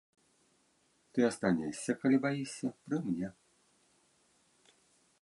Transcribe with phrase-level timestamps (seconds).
[1.17, 3.27] Ты астанешся, калі баішся, пры мне.